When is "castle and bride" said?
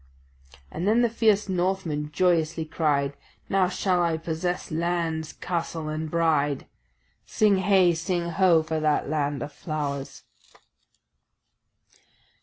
5.33-6.65